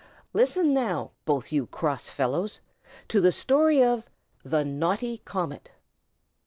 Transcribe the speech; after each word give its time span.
Listen, 0.33 0.73
now, 0.73 1.11
both 1.25 1.51
you 1.51 1.67
cross 1.67 2.09
fellows, 2.09 2.59
to 3.07 3.21
the 3.21 3.31
story 3.31 3.83
of 3.83 4.09
THE 4.43 4.65
NAUGHTY 4.65 5.19
COMET. 5.25 5.69